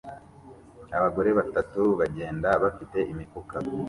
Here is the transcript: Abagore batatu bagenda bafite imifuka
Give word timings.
Abagore 0.97 1.29
batatu 1.39 1.81
bagenda 1.99 2.49
bafite 2.63 2.97
imifuka 3.11 3.55